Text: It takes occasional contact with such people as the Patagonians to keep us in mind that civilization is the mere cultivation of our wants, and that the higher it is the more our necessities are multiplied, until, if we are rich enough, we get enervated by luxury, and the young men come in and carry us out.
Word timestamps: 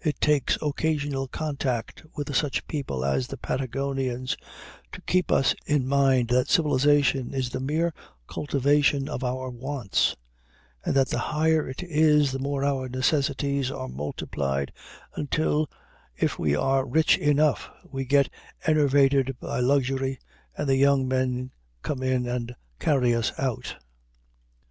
It 0.00 0.18
takes 0.22 0.56
occasional 0.62 1.28
contact 1.28 2.02
with 2.14 2.34
such 2.34 2.66
people 2.66 3.04
as 3.04 3.26
the 3.26 3.36
Patagonians 3.36 4.34
to 4.92 5.02
keep 5.02 5.30
us 5.30 5.54
in 5.66 5.86
mind 5.86 6.28
that 6.28 6.48
civilization 6.48 7.34
is 7.34 7.50
the 7.50 7.60
mere 7.60 7.92
cultivation 8.26 9.06
of 9.06 9.22
our 9.22 9.50
wants, 9.50 10.16
and 10.82 10.94
that 10.94 11.10
the 11.10 11.18
higher 11.18 11.68
it 11.68 11.82
is 11.82 12.32
the 12.32 12.38
more 12.38 12.64
our 12.64 12.88
necessities 12.88 13.70
are 13.70 13.86
multiplied, 13.88 14.72
until, 15.14 15.68
if 16.16 16.38
we 16.38 16.56
are 16.56 16.86
rich 16.86 17.18
enough, 17.18 17.68
we 17.84 18.06
get 18.06 18.30
enervated 18.66 19.36
by 19.40 19.60
luxury, 19.60 20.18
and 20.56 20.70
the 20.70 20.76
young 20.76 21.06
men 21.06 21.50
come 21.82 22.02
in 22.02 22.26
and 22.26 22.54
carry 22.78 23.14
us 23.14 23.30
out. 23.38 23.76